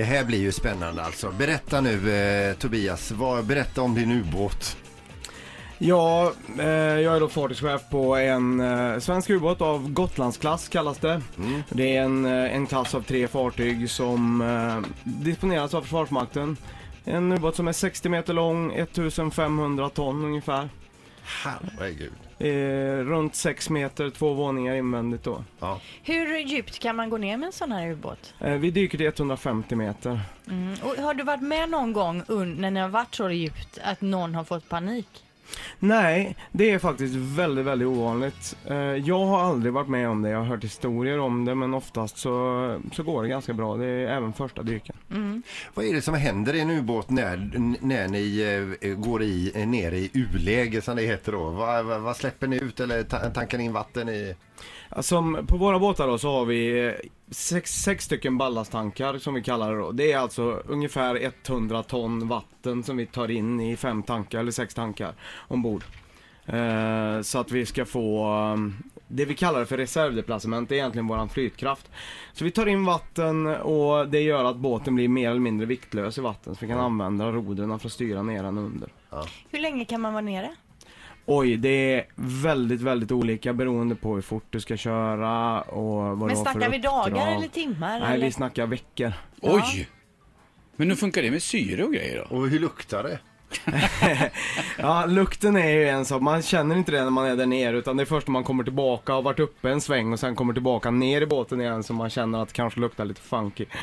[0.00, 1.30] Det här blir ju spännande alltså.
[1.30, 4.76] Berätta nu eh, Tobias, vad, berätta om din ubåt.
[5.78, 11.22] Ja, eh, jag är då fartygschef på en eh, svensk ubåt av Gotlandsklass kallas det.
[11.38, 11.62] Mm.
[11.68, 16.56] Det är en, eh, en klass av tre fartyg som eh, disponeras av Försvarsmakten.
[17.04, 20.68] En ubåt som är 60 meter lång, 1500 ton ungefär.
[21.24, 22.12] Herregud.
[22.38, 25.44] Eh, runt 6 meter, två våningar invändigt då.
[25.60, 25.80] Ja.
[26.02, 28.34] Hur djupt kan man gå ner med en sån här ubåt?
[28.40, 30.20] Eh, vi dyker till 150 meter.
[30.48, 30.74] Mm.
[30.82, 34.00] Och har du varit med någon gång un- när ni har varit så djupt att
[34.00, 35.08] någon har fått panik?
[35.78, 38.56] Nej, det är faktiskt väldigt, väldigt ovanligt.
[38.66, 40.30] Eh, jag har aldrig varit med om det.
[40.30, 43.76] Jag har hört historier om det, men oftast så, så går det ganska bra.
[43.76, 44.89] Det är även första dyken.
[45.40, 45.70] Mm.
[45.74, 49.52] Vad är det som händer i en ubåt när, när ni eh, eh går i,
[49.54, 51.50] eh, ner i U-läge som det heter då?
[51.50, 54.34] Vad, vad, vad släpper ni ut eller ta, tankar ni in vatten i?
[54.88, 56.92] Alltså, på våra båtar då så har vi eh,
[57.30, 59.92] sex, sex stycken ballasttankar som vi kallar det då.
[59.92, 64.52] Det är alltså ungefär 100 ton vatten som vi tar in i fem tankar eller
[64.52, 65.14] sex tankar
[65.48, 65.84] ombord.
[66.46, 68.26] Eh, så att vi ska få
[69.10, 71.90] det vi kallar för reservdeplacement, det är egentligen våran flytkraft.
[72.32, 76.18] Så vi tar in vatten och det gör att båten blir mer eller mindre viktlös
[76.18, 78.88] i vatten så vi kan använda rodren för att styra ner den under.
[79.50, 80.50] Hur länge kan man vara nere?
[81.26, 86.18] Oj, det är väldigt, väldigt olika beroende på hur fort du ska köra och vad
[86.18, 87.34] Men du har för snackar vi dagar uppdrag.
[87.34, 88.00] eller timmar?
[88.00, 88.26] Nej, eller?
[88.26, 89.12] vi snackar veckor.
[89.40, 89.88] Oj!
[90.76, 92.36] Men hur funkar det med syre och grejer då?
[92.36, 93.18] Och hur luktar det?
[94.78, 96.22] Ja, lukten är ju en sak.
[96.22, 98.44] Man känner inte det när man är där nere utan det är först när man
[98.44, 101.60] kommer tillbaka och har varit uppe en sväng och sen kommer tillbaka ner i båten
[101.60, 103.66] igen som man känner att det kanske luktar lite funky.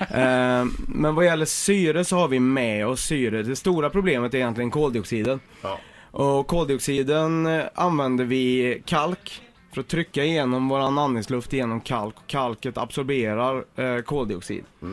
[0.00, 3.42] Eh, Men vad gäller syre så har vi med oss syre.
[3.42, 5.40] Det stora problemet är egentligen koldioxiden.
[5.62, 5.78] Ja.
[6.10, 9.42] Och koldioxiden använder vi kalk
[9.74, 12.16] för att trycka igenom våran andningsluft genom kalk.
[12.16, 14.64] Och kalket absorberar eh, koldioxid.
[14.82, 14.88] Eh,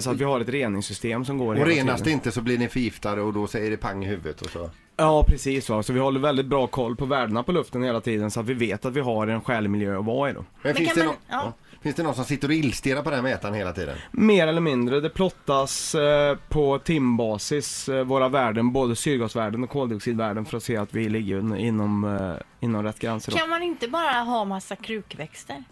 [0.00, 1.54] så att vi har ett reningssystem som går.
[1.54, 2.04] Och hela renas tiden.
[2.04, 4.70] det inte så blir ni förgiftade och då säger det pang i huvudet och så.
[4.96, 5.82] Ja, precis så.
[5.82, 8.54] Så vi håller väldigt bra koll på värdena på luften hela tiden så att vi
[8.54, 10.44] vet att vi har en skälig miljö att vara i då.
[10.62, 11.42] Men, finns, kan det man- nå- ja.
[11.70, 11.78] ja.
[11.82, 13.96] finns det någon som sitter och illstirrar på den mätaren hela tiden?
[14.10, 15.00] Mer eller mindre.
[15.00, 20.76] Det plottas eh, på timbasis eh, våra värden, både syrgasvärden och koldioxidvärden för att se
[20.76, 23.32] att vi ligger inom, eh, inom rätt gränser.
[23.32, 23.38] Då.
[23.38, 25.64] Kan man inte bara ha massa krukväxter?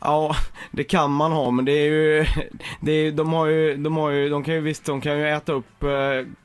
[0.00, 0.36] Ja,
[0.70, 2.24] det kan man ha men det är ju,
[2.80, 5.28] det är, de har ju, de har ju, de kan ju visst, de kan ju
[5.28, 5.90] äta upp eh,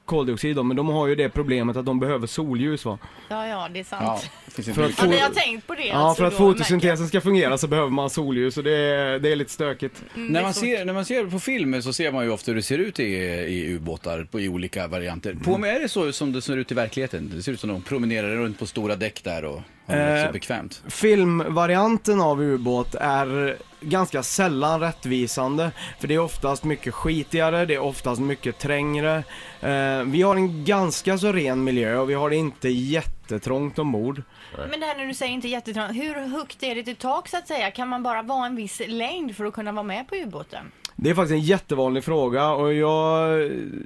[0.05, 2.97] koldioxid då, men de har ju det problemet att de behöver solljus va.
[3.29, 4.01] Ja, ja, det är sant.
[4.05, 4.19] Ja,
[4.57, 5.85] Ja, För att vi få- har tänkt på det.
[5.87, 9.29] Ja, alltså för att fotosyntesen ska fungera så behöver man solljus och det är, det
[9.31, 10.03] är lite stökigt.
[10.15, 12.51] Mm, När är man, ser, när man ser på filmer så ser man ju ofta
[12.51, 15.35] hur det ser ut i, i ubåtar på, i olika varianter.
[15.43, 17.31] På mig är det så som det ser ut i verkligheten?
[17.35, 20.83] Det ser ut som de promenerar runt på stora däck där och Eh, bekvämt.
[20.87, 25.71] Filmvarianten av ubåt är ganska sällan rättvisande.
[25.99, 29.23] För det är oftast mycket skitigare, det är oftast mycket trängre.
[29.61, 34.21] Eh, vi har en ganska så ren miljö och vi har det inte jättetrångt ombord.
[34.69, 37.37] Men det här när du säger inte jättetrångt, hur högt är det till tak så
[37.37, 37.71] att säga?
[37.71, 40.71] Kan man bara vara en viss längd för att kunna vara med på ubåten?
[40.95, 43.37] Det är faktiskt en jättevanlig fråga och jag,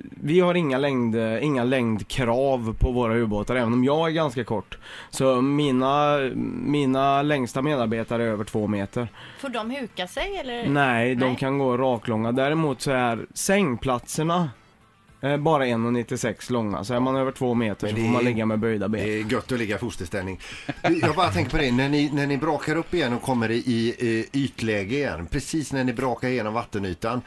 [0.10, 4.78] vi har inga, längd, inga längdkrav på våra ubåtar även om jag är ganska kort.
[5.10, 6.18] Så mina,
[6.66, 9.08] mina längsta medarbetare är över två meter.
[9.40, 10.70] Får de huka sig eller?
[10.70, 11.36] Nej, de Nej.
[11.36, 12.32] kan gå raklånga.
[12.32, 14.50] Däremot så är sängplatserna
[15.22, 16.84] eh, bara 1,96 långa.
[16.84, 19.06] Så är man över två meter Men så får man ligga med böjda ben.
[19.06, 20.40] Det är gött att ligga i fosterställning.
[21.02, 23.58] Jag bara tänker på det, när ni, när ni brakar upp igen och kommer i,
[23.58, 27.22] i eh, ytläge igen, precis när ni brakar igenom vattenytan.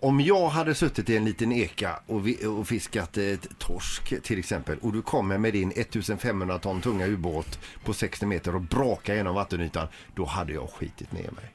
[0.00, 4.38] Om jag hade suttit i en liten eka och, vi, och fiskat ett torsk till
[4.38, 9.14] exempel och du kommer med din 1500 ton tunga ubåt på 60 meter och brakar
[9.14, 11.54] genom vattenytan, då hade jag skitit ner mig.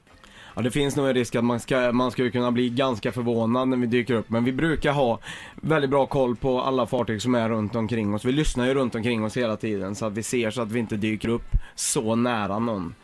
[0.56, 3.68] Ja, det finns nog en risk att man ska, man skulle kunna bli ganska förvånad
[3.68, 4.30] när vi dyker upp.
[4.30, 5.20] Men vi brukar ha
[5.56, 8.26] väldigt bra koll på alla fartyg som är runt omkring oss.
[8.26, 10.80] Vi lyssnar ju runt omkring oss hela tiden så att vi ser så att vi
[10.80, 12.96] inte dyker upp så nära någon.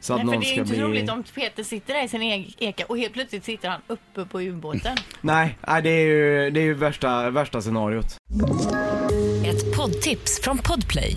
[0.00, 0.82] Så att Nej, för någon det är ju inte bli...
[0.82, 4.24] roligt om Peter sitter där i sin egen eka och helt plötsligt sitter han uppe
[4.24, 4.96] på ubåten.
[5.20, 8.16] Nej, nej det är ju, det är ju värsta, värsta scenariot.
[9.44, 11.16] Ett poddtips från Podplay.